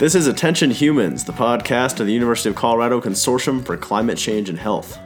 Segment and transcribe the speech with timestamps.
[0.00, 4.48] This is Attention Humans, the podcast of the University of Colorado Consortium for Climate Change
[4.48, 4.98] and Health.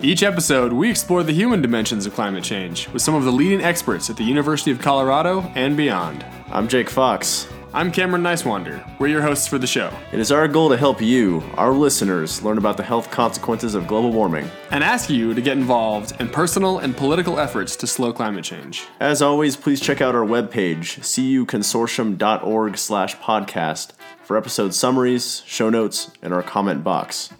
[0.00, 3.62] Each episode, we explore the human dimensions of climate change with some of the leading
[3.62, 6.26] experts at the University of Colorado and beyond.
[6.48, 7.46] I'm Jake Fox.
[7.72, 8.84] I'm Cameron Nicewander.
[8.98, 9.92] We're your hosts for the show.
[10.10, 13.86] It is our goal to help you, our listeners, learn about the health consequences of
[13.86, 18.12] global warming and ask you to get involved in personal and political efforts to slow
[18.12, 18.88] climate change.
[18.98, 23.92] As always, please check out our webpage, cuconsortium.org slash podcast,
[24.30, 27.30] for episode summaries, show notes, and our comment box.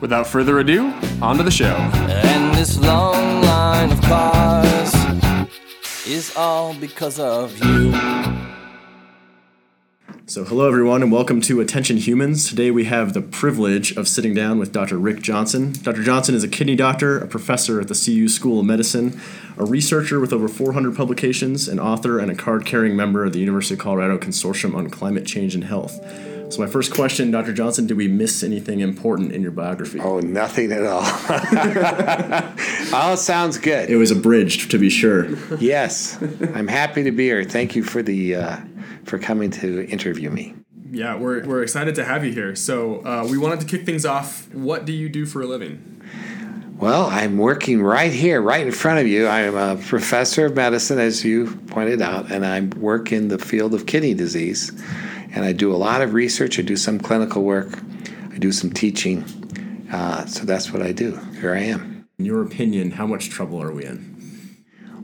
[0.00, 0.92] Without further ado,
[1.22, 1.76] on to the show.
[1.76, 4.92] And this long line of cars
[6.04, 7.92] is all because of you.
[10.26, 12.48] So, hello everyone, and welcome to Attention Humans.
[12.48, 14.98] Today we have the privilege of sitting down with Dr.
[14.98, 15.74] Rick Johnson.
[15.82, 16.02] Dr.
[16.02, 19.20] Johnson is a kidney doctor, a professor at the CU School of Medicine,
[19.56, 23.38] a researcher with over 400 publications, an author, and a card carrying member of the
[23.38, 26.00] University of Colorado Consortium on Climate Change and Health.
[26.50, 27.52] So, my first question, Dr.
[27.52, 30.00] Johnson, did we miss anything important in your biography?
[30.00, 31.04] Oh, nothing at all.
[32.92, 33.88] all sounds good.
[33.88, 35.28] It was abridged, to be sure.
[35.58, 36.20] Yes,
[36.54, 37.44] I'm happy to be here.
[37.44, 38.56] Thank you for the uh,
[39.04, 40.56] for coming to interview me.
[40.90, 42.56] Yeah, we're, we're excited to have you here.
[42.56, 44.52] So, uh, we wanted to kick things off.
[44.52, 46.02] What do you do for a living?
[46.80, 49.28] Well, I'm working right here, right in front of you.
[49.28, 53.74] I'm a professor of medicine, as you pointed out, and I work in the field
[53.74, 54.72] of kidney disease.
[55.32, 57.78] And I do a lot of research, I do some clinical work,
[58.32, 59.24] I do some teaching.
[59.92, 61.16] Uh, so that's what I do.
[61.40, 62.08] Here I am.
[62.18, 64.10] In your opinion, how much trouble are we in?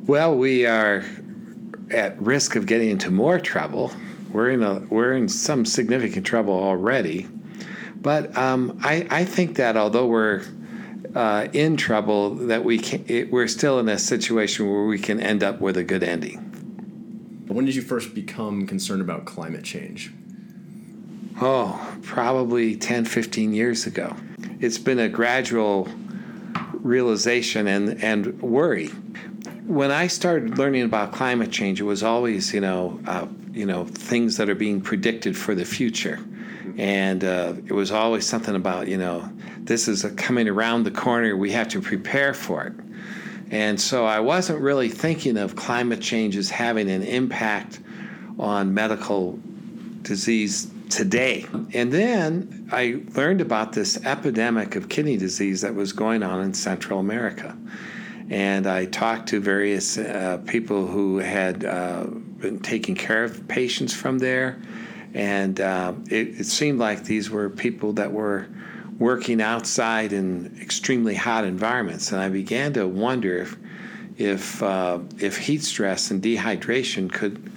[0.06, 1.04] Well, we are
[1.90, 3.92] at risk of getting into more trouble.
[4.32, 7.28] We're in a we're in some significant trouble already,
[7.96, 10.44] but um, I I think that although we're
[11.14, 15.20] uh, in trouble, that we can it, we're still in a situation where we can
[15.20, 16.45] end up with a good ending.
[17.48, 20.12] When did you first become concerned about climate change?
[21.40, 24.16] Oh, probably 10, 15 years ago.
[24.60, 25.88] It's been a gradual
[26.72, 28.90] realization and, and worry
[29.66, 33.84] when I started learning about climate change, it was always, you know, uh, you know,
[33.84, 36.20] things that are being predicted for the future,
[36.76, 39.28] and uh, it was always something about, you know,
[39.58, 41.36] this is coming around the corner.
[41.36, 42.85] We have to prepare for it,
[43.50, 47.80] and so I wasn't really thinking of climate change as having an impact
[48.38, 49.38] on medical
[50.02, 51.46] disease today.
[51.72, 56.54] And then I learned about this epidemic of kidney disease that was going on in
[56.54, 57.56] Central America
[58.30, 63.94] and I talked to various uh, people who had uh, been taking care of patients
[63.94, 64.60] from there,
[65.14, 68.48] and uh, it, it, seemed like these were people that were
[68.98, 73.56] working outside in extremely hot environments, and I began to wonder if
[74.16, 77.52] if uh, if heat stress and dehydration could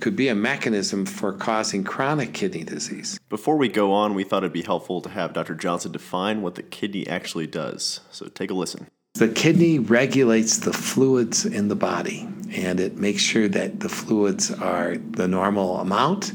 [0.00, 3.18] could be a mechanism for causing chronic kidney disease.
[3.28, 5.54] Before we go on, we thought it'd be helpful to have Dr.
[5.54, 8.00] Johnson define what the kidney actually does.
[8.10, 8.86] So take a listen.
[9.14, 14.50] The kidney regulates the fluids in the body and it makes sure that the fluids
[14.50, 16.32] are the normal amount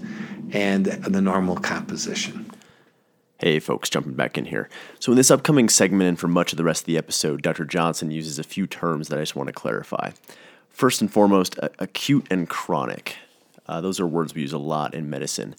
[0.51, 2.48] and the normal composition.
[3.39, 4.67] Hey, folks, jumping back in here.
[5.00, 7.63] So, in this upcoming segment and for much of the rest of the episode, Dr.
[7.63, 10.11] Johnson uses a few terms that I just want to clarify.
[10.69, 13.16] First and foremost, acute and chronic.
[13.66, 15.55] Uh, those are words we use a lot in medicine.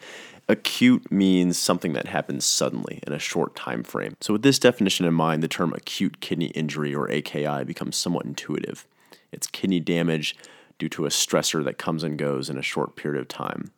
[0.47, 4.15] Acute means something that happens suddenly in a short time frame.
[4.21, 8.27] So with this definition in mind, the term acute kidney injury or AKI becomes somewhat
[8.27, 8.87] intuitive.
[9.33, 10.37] It's kidney damage
[10.79, 13.71] due to a stressor that comes and goes in a short period of time.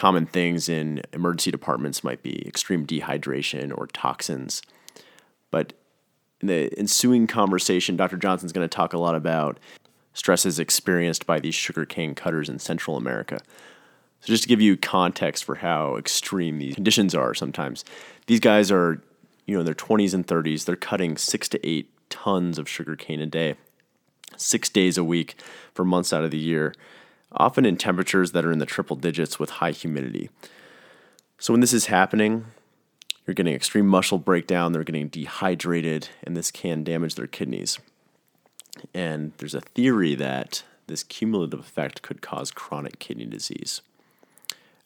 [0.00, 4.62] Common things in emergency departments might be extreme dehydration or toxins.
[5.50, 5.74] But
[6.40, 8.16] in the ensuing conversation, Dr.
[8.16, 9.60] Johnson's going to talk a lot about
[10.14, 13.40] stresses experienced by these sugarcane cutters in Central America.
[14.22, 17.84] So just to give you context for how extreme these conditions are sometimes,
[18.24, 19.02] these guys are,
[19.44, 22.96] you know, in their 20s and 30s, they're cutting six to eight tons of sugar
[22.96, 23.56] cane a day,
[24.38, 25.34] six days a week
[25.74, 26.72] for months out of the year,
[27.32, 30.30] often in temperatures that are in the triple digits with high humidity.
[31.38, 32.46] So when this is happening,
[33.26, 37.78] you're getting extreme muscle breakdown, they're getting dehydrated, and this can damage their kidneys.
[38.92, 43.82] And there's a theory that this cumulative effect could cause chronic kidney disease.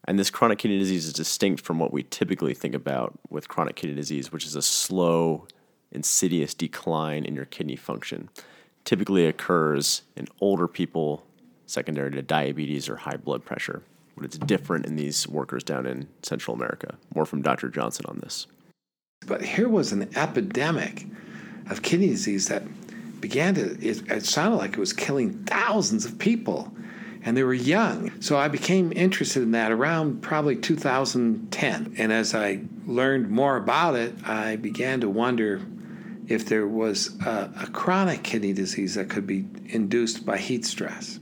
[0.07, 3.77] And this chronic kidney disease is distinct from what we typically think about with chronic
[3.77, 5.47] kidney disease, which is a slow,
[5.91, 8.29] insidious decline in your kidney function.
[8.85, 11.25] Typically occurs in older people
[11.67, 13.83] secondary to diabetes or high blood pressure.
[14.17, 16.97] But it's different in these workers down in Central America.
[17.15, 17.69] More from Dr.
[17.69, 18.47] Johnson on this.
[19.27, 21.07] But here was an epidemic
[21.71, 22.63] of kidney disease that
[23.21, 26.73] began to, it, it sounded like it was killing thousands of people
[27.25, 28.21] and they were young.
[28.21, 31.95] So I became interested in that around probably 2010.
[31.97, 35.63] And as I learned more about it, I began to wonder
[36.29, 41.19] if there was a, a chronic kidney disease that could be induced by heat stress.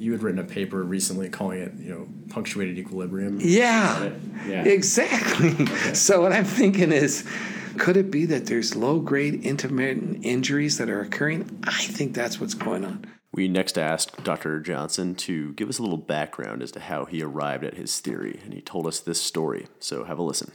[0.00, 3.38] You had written a paper recently calling it, you know, punctuated equilibrium.
[3.40, 4.10] Yeah,
[4.48, 4.64] Yeah.
[4.64, 5.66] exactly.
[5.94, 7.28] So what I'm thinking is,
[7.76, 11.60] could it be that there's low-grade intermittent injuries that are occurring?
[11.64, 13.04] I think that's what's going on.
[13.32, 14.58] We next asked Dr.
[14.60, 18.40] Johnson to give us a little background as to how he arrived at his theory,
[18.42, 19.66] and he told us this story.
[19.80, 20.50] So have a listen.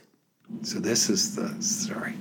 [0.64, 2.16] So this is the story.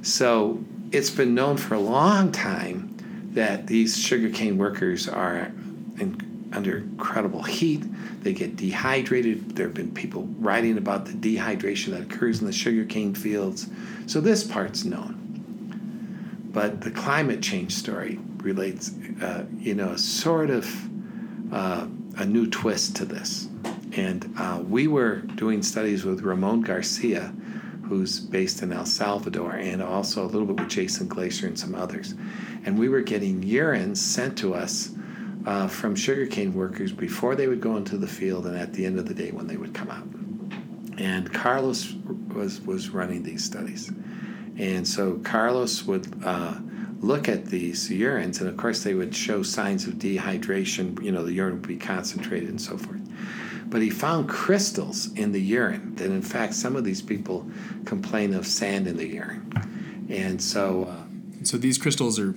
[0.00, 2.96] So it's been known for a long time
[3.34, 5.52] that these sugarcane workers are
[6.00, 6.20] in,
[6.52, 7.82] under incredible heat.
[8.22, 9.56] They get dehydrated.
[9.56, 13.68] There have been people writing about the dehydration that occurs in the sugarcane fields.
[14.06, 15.14] So this part's known.
[16.52, 18.92] But the climate change story relates,
[19.22, 20.66] uh, you know, sort of
[21.52, 21.86] uh,
[22.16, 23.48] a new twist to this.
[23.92, 27.32] And uh, we were doing studies with Ramon Garcia,
[27.84, 31.74] who's based in El Salvador, and also a little bit with Jason Glaser and some
[31.74, 32.14] others.
[32.64, 34.90] And we were getting urines sent to us
[35.46, 38.98] uh, from sugarcane workers before they would go into the field and at the end
[38.98, 40.06] of the day when they would come out.
[40.98, 41.94] And Carlos
[42.34, 43.90] was, was running these studies.
[44.58, 46.54] And so Carlos would uh,
[47.00, 51.00] look at these urines, and of course, they would show signs of dehydration.
[51.02, 53.00] You know, the urine would be concentrated and so forth.
[53.66, 55.94] But he found crystals in the urine.
[56.00, 57.48] And in fact, some of these people
[57.84, 60.06] complain of sand in the urine.
[60.08, 62.34] And so, uh, So these crystals are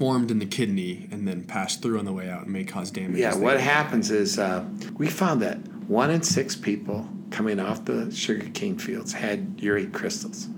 [0.00, 2.90] formed in the kidney and then pass through on the way out and may cause
[2.90, 3.18] damage.
[3.18, 3.58] yeah, what go.
[3.58, 4.64] happens is uh,
[4.96, 5.58] we found that
[5.88, 10.48] one in six people coming off the sugarcane fields had urate crystals.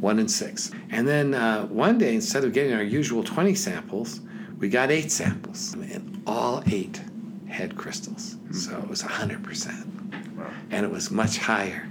[0.00, 0.70] One in six.
[0.88, 4.22] And then uh, one day, instead of getting our usual 20 samples,
[4.58, 5.74] we got eight samples.
[5.74, 7.02] And all eight
[7.50, 8.36] had crystals.
[8.52, 10.24] So it was 100%.
[10.70, 11.86] And it was much higher.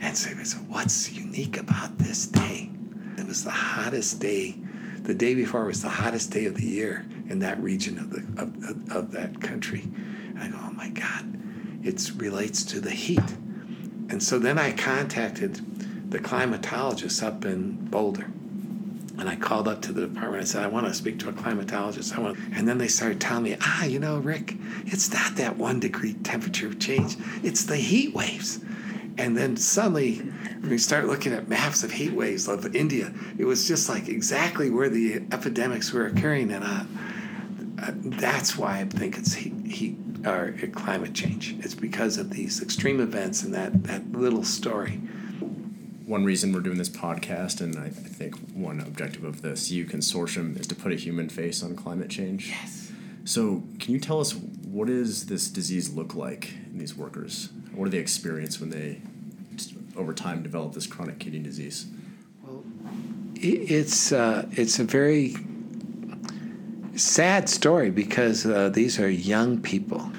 [0.00, 2.70] And so we said, what's unique about this day?
[3.16, 4.54] It was the hottest day.
[5.08, 8.42] The day before was the hottest day of the year in that region of, the,
[8.42, 9.80] of, of, of that country.
[9.80, 11.24] And I go, oh my God,
[11.82, 13.18] it relates to the heat.
[14.10, 18.24] And so then I contacted the climatologist up in Boulder.
[19.16, 20.42] And I called up to the department.
[20.42, 22.14] I said, I want to speak to a climatologist.
[22.14, 25.56] I want, and then they started telling me, ah, you know, Rick, it's not that
[25.56, 27.16] one degree temperature change.
[27.42, 28.60] It's the heat waves.
[29.18, 30.18] And then suddenly,
[30.60, 34.08] when we start looking at maps of heat waves of India, it was just like
[34.08, 36.52] exactly where the epidemics were occurring.
[36.52, 36.84] And uh,
[37.82, 41.56] uh, that's why I think it's heat, heat or climate change.
[41.58, 45.00] It's because of these extreme events and that, that little story.
[46.06, 49.84] One reason we're doing this podcast, and I, I think one objective of the CU
[49.84, 52.48] consortium is to put a human face on climate change.
[52.48, 52.92] Yes.
[53.24, 57.50] So, can you tell us what does this disease look like in these workers?
[57.78, 59.00] What do they experience when they,
[59.96, 61.86] over time, develop this chronic kidney disease?
[62.42, 62.64] Well,
[63.36, 65.36] It's uh, it's a very
[66.96, 70.10] sad story because uh, these are young people.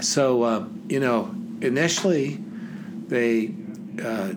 [0.00, 2.38] So uh, you know, initially
[3.08, 3.52] they
[4.00, 4.34] uh,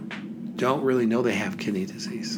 [0.56, 2.38] don't really know they have kidney disease,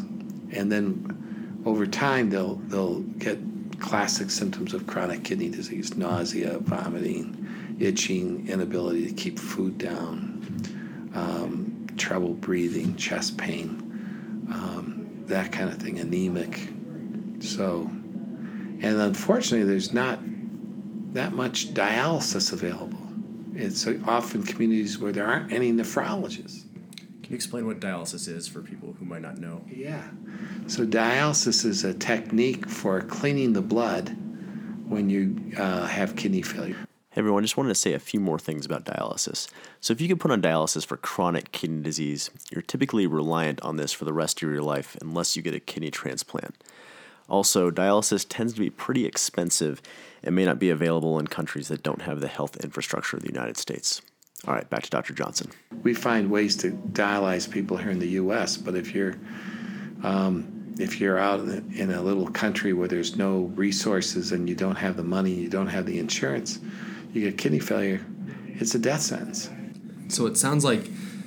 [0.52, 3.40] and then over time they'll they'll get
[3.80, 7.45] classic symptoms of chronic kidney disease: nausea, vomiting,
[7.80, 13.86] itching, inability to keep food down, um, trouble breathing, chest pain
[14.52, 16.70] um, that kind of thing, anemic.
[17.40, 20.20] So, and unfortunately, there's not
[21.14, 23.00] that much dialysis available.
[23.56, 26.64] It's often communities where there aren't any nephrologists.
[27.24, 29.64] Can you explain what dialysis is for people who might not know?
[29.68, 30.04] Yeah.
[30.68, 34.16] So dialysis is a technique for cleaning the blood
[34.88, 36.85] when you uh, have kidney failure.
[37.16, 39.48] Hey everyone, just wanted to say a few more things about dialysis.
[39.80, 43.78] So, if you get put on dialysis for chronic kidney disease, you're typically reliant on
[43.78, 46.62] this for the rest of your life unless you get a kidney transplant.
[47.30, 49.82] Also, dialysis tends to be pretty expensive
[50.24, 53.32] and may not be available in countries that don't have the health infrastructure of the
[53.32, 54.02] United States.
[54.46, 55.14] All right, back to Dr.
[55.14, 55.52] Johnson.
[55.84, 59.16] We find ways to dialyze people here in the U.S., but if you're
[60.04, 64.56] um, if you're out in in a little country where there's no resources and you
[64.56, 66.60] don't have the money, you don't have the insurance,
[67.16, 68.06] you get kidney failure,
[68.60, 69.50] it's a death sentence.
[70.10, 70.84] So it sounds like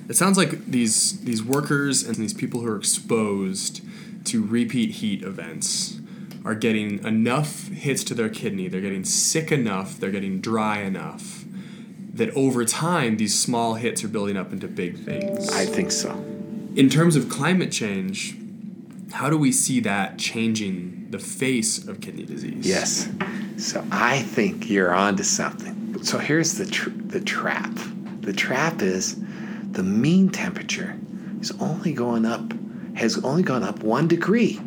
[0.09, 3.83] it sounds like these these workers and these people who are exposed
[4.25, 5.99] to repeat heat events
[6.45, 8.69] are getting enough hits to their kidney.
[8.69, 9.99] They're getting sick enough.
[9.99, 11.45] They're getting dry enough
[12.15, 15.49] that over time these small hits are building up into big things.
[15.51, 16.11] I think so.
[16.75, 18.35] in terms of climate change,
[19.13, 22.67] How do we see that changing the face of kidney disease?
[22.67, 23.09] Yes.
[23.57, 25.75] So I think you're onto something.
[26.03, 27.71] So here's the tr- the trap.
[28.21, 29.17] The trap is
[29.73, 30.99] the mean temperature
[31.41, 32.53] is only going up
[32.95, 34.59] has only gone up one degree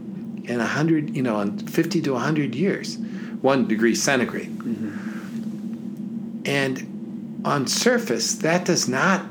[0.46, 2.98] in a hundred, you know, in fifty to hundred years,
[3.42, 4.58] one degree centigrade.
[4.58, 6.42] Mm-hmm.
[6.46, 9.26] And on surface, that does not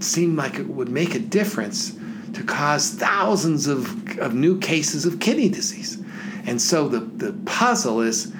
[0.00, 1.96] seem like it would make a difference
[2.34, 6.02] to cause thousands of, of new cases of kidney disease.
[6.46, 8.32] And so the, the puzzle is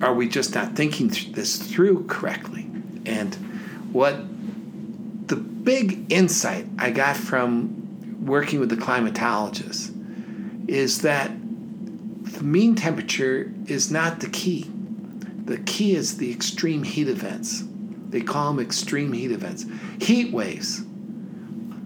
[0.00, 2.70] are we just not thinking th- this through correctly?
[3.04, 3.34] And
[3.92, 4.16] what
[5.28, 9.96] the big insight I got from working with the climatologists
[10.68, 14.70] is that the mean temperature is not the key.
[15.44, 17.64] The key is the extreme heat events.
[18.08, 19.64] They call them extreme heat events,
[20.00, 20.78] heat waves.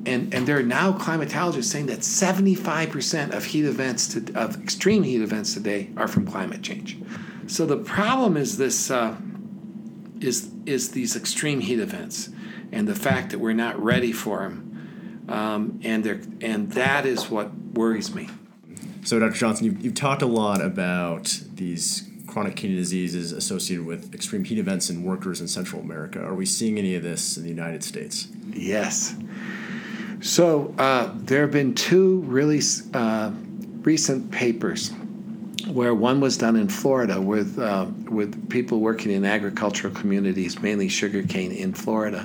[0.06, 5.02] And, and there are now climatologists saying that 75% of heat events, to, of extreme
[5.02, 6.99] heat events today, are from climate change.
[7.47, 9.17] So the problem is this uh,
[10.21, 12.31] is is these extreme heat events,
[12.73, 17.31] and the fact that we're not ready for them, um, and they and that is
[17.31, 18.29] what worries me.
[19.05, 19.35] So, Dr.
[19.35, 24.59] Johnson, you've, you've talked a lot about these chronic kidney diseases associated with extreme heat
[24.59, 26.21] events in workers in Central America.
[26.21, 28.29] Are we seeing any of this in the United States?
[28.51, 29.15] Yes.
[30.23, 32.63] So uh, there have been two really
[32.95, 33.31] uh,
[33.83, 34.91] recent papers
[35.73, 40.88] where one was done in Florida with uh, with people working in agricultural communities, mainly
[40.88, 42.23] sugarcane in Florida,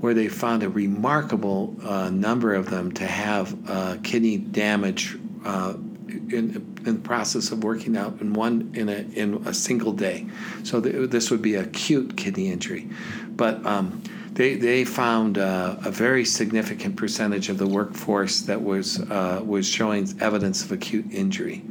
[0.00, 5.74] where they found a remarkable uh, number of them to have uh, kidney damage uh,
[6.08, 10.26] in, in the process of working out in one in a in a single day.
[10.62, 12.88] So th- this would be acute kidney injury,
[13.30, 14.02] but um,
[14.36, 19.66] they they found uh, a very significant percentage of the workforce that was uh, was
[19.66, 21.62] showing evidence of acute injury,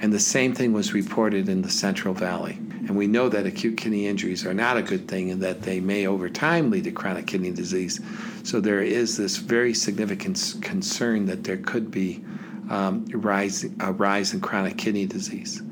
[0.00, 2.58] and the same thing was reported in the Central Valley.
[2.86, 5.80] And we know that acute kidney injuries are not a good thing, and that they
[5.80, 8.00] may over time lead to chronic kidney disease.
[8.44, 12.24] So there is this very significant concern that there could be
[12.70, 15.62] um, rise, a rise in chronic kidney disease.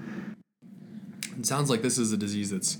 [1.38, 2.78] It sounds like this is a disease that's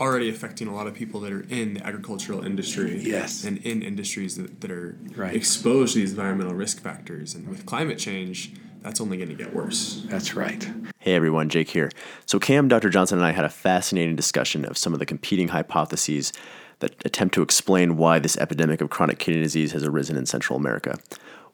[0.00, 2.98] already affecting a lot of people that are in the agricultural industry.
[3.02, 3.44] Yes.
[3.44, 5.34] And in industries that, that are Right.
[5.34, 7.34] exposed to these environmental risk factors.
[7.34, 8.52] And with climate change,
[8.82, 10.04] that's only going to get worse.
[10.08, 10.68] That's right.
[10.98, 11.90] Hey everyone, Jake here.
[12.26, 12.90] So, Cam, Dr.
[12.90, 16.32] Johnson, and I had a fascinating discussion of some of the competing hypotheses
[16.80, 20.56] that attempt to explain why this epidemic of chronic kidney disease has arisen in Central
[20.56, 20.98] America.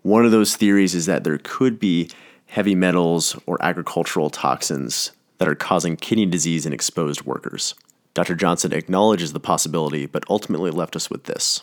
[0.02, 2.10] One of those theories is that there could be
[2.46, 7.74] heavy metals or agricultural toxins that are causing kidney disease in exposed workers.
[8.14, 8.36] Dr.
[8.36, 11.62] Johnson acknowledges the possibility, but ultimately left us with this.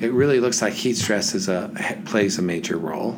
[0.00, 1.70] It really looks like heat stress is a
[2.06, 3.12] plays a major role,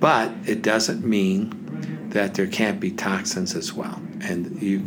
[0.00, 4.00] but it doesn't mean that there can't be toxins as well.
[4.20, 4.84] And you,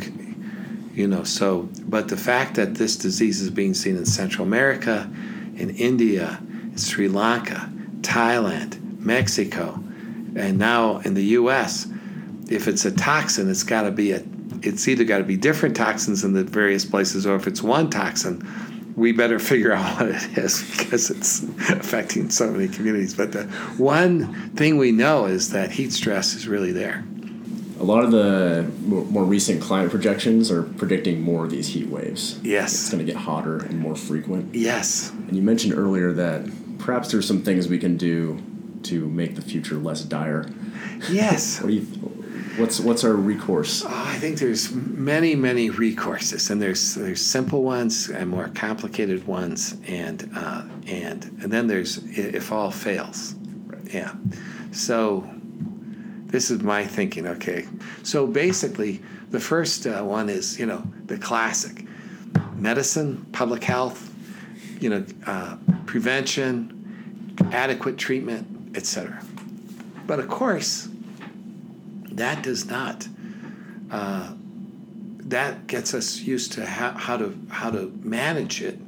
[0.94, 5.10] you know, so but the fact that this disease is being seen in Central America,
[5.56, 6.40] in India,
[6.76, 7.70] Sri Lanka,
[8.00, 9.82] Thailand, Mexico,
[10.36, 11.88] and now in the U.S.
[12.48, 14.22] If it's a toxin, it's got to be a.
[14.62, 17.90] It's either got to be different toxins in the various places, or if it's one
[17.90, 18.46] toxin,
[18.96, 23.14] we better figure out what it is because it's affecting so many communities.
[23.14, 23.44] But the
[23.76, 27.04] one thing we know is that heat stress is really there.
[27.80, 32.40] A lot of the more recent climate projections are predicting more of these heat waves.
[32.42, 32.72] Yes.
[32.72, 34.52] It's going to get hotter and more frequent.
[34.52, 35.10] Yes.
[35.10, 38.42] And you mentioned earlier that perhaps there's some things we can do
[38.84, 40.50] to make the future less dire.
[41.08, 41.60] Yes.
[41.62, 42.17] What do you?
[42.58, 43.84] What's what's our recourse?
[43.84, 49.26] Oh, I think there's many, many recourses, and there's there's simple ones and more complicated
[49.28, 53.36] ones, and uh, and and then there's if all fails,
[53.92, 54.12] yeah.
[54.72, 55.30] So
[56.26, 57.28] this is my thinking.
[57.28, 57.68] Okay,
[58.02, 61.84] so basically the first uh, one is you know the classic
[62.56, 64.12] medicine, public health,
[64.80, 69.22] you know, uh, prevention, adequate treatment, etc.
[70.08, 70.88] But of course,
[72.18, 73.08] that does not
[73.90, 74.32] uh,
[75.28, 78.78] that gets us used to how, how to how to manage it.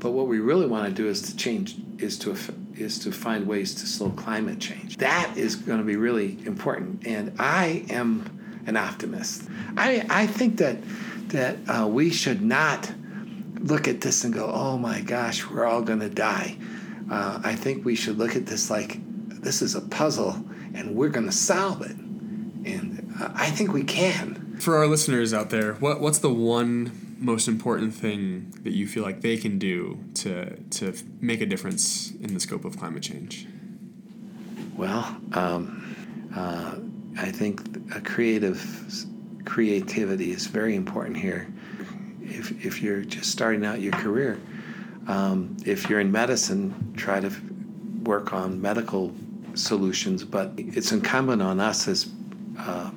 [0.00, 2.36] But what we really want to do is to change is to
[2.74, 4.96] is to find ways to slow climate change.
[4.96, 7.06] That is going to be really important.
[7.06, 9.48] And I am an optimist.
[9.76, 10.78] I I think that
[11.28, 12.92] that uh, we should not
[13.60, 16.56] look at this and go, oh my gosh, we're all going to die.
[17.10, 18.98] Uh, I think we should look at this like
[19.42, 21.96] this is a puzzle and we're going to solve it.
[22.64, 24.56] And uh, I think we can.
[24.60, 29.02] For our listeners out there, what, what's the one most important thing that you feel
[29.02, 33.46] like they can do to, to make a difference in the scope of climate change?
[34.76, 35.78] Well, um,
[36.34, 36.76] Uh,
[37.18, 37.60] I think
[37.94, 38.58] a creative
[39.44, 41.46] creativity is very important here.
[42.22, 44.40] If, if you're just starting out your career,
[45.08, 47.30] um, if you're in medicine, try to
[48.04, 49.12] work on medical
[49.54, 52.08] solutions, but it's incumbent on us as
[52.66, 52.90] uh,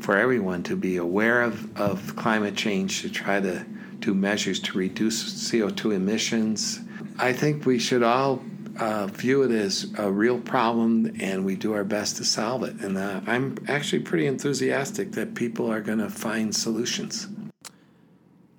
[0.00, 3.64] for everyone to be aware of, of climate change, to try to
[3.98, 6.80] do measures to reduce CO2 emissions.
[7.18, 8.42] I think we should all
[8.78, 12.74] uh, view it as a real problem and we do our best to solve it.
[12.76, 17.26] And uh, I'm actually pretty enthusiastic that people are going to find solutions.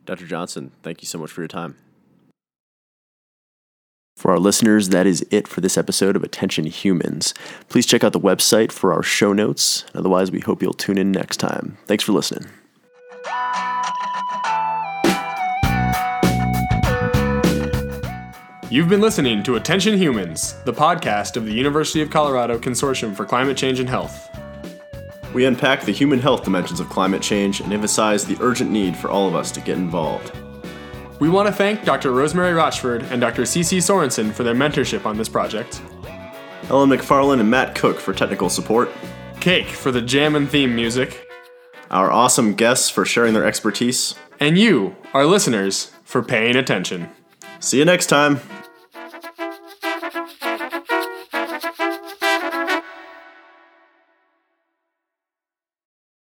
[0.06, 0.26] Dr.
[0.26, 1.76] Johnson, thank you so much for your time.
[4.28, 7.34] For our listeners, that is it for this episode of Attention Humans.
[7.70, 9.86] Please check out the website for our show notes.
[9.96, 11.78] Otherwise, we hope you'll tune in next time.
[11.86, 12.46] Thanks for listening.
[18.70, 23.24] You've been listening to Attention Humans, the podcast of the University of Colorado Consortium for
[23.24, 24.30] Climate Change and Health.
[25.34, 29.10] We unpack the human health dimensions of climate change and emphasize the urgent need for
[29.10, 30.34] all of us to get involved.
[31.20, 32.12] We want to thank Dr.
[32.12, 33.46] Rosemary Rochford and Dr.
[33.46, 33.80] C.C.
[33.80, 35.82] Sorensen for their mentorship on this project.
[36.70, 38.92] Ellen McFarland and Matt Cook for technical support.
[39.40, 41.28] Cake for the jam and theme music.
[41.90, 44.16] Our awesome guests for sharing their expertise.
[44.40, 47.10] And you, our listeners, for paying attention.
[47.60, 48.40] See you next time.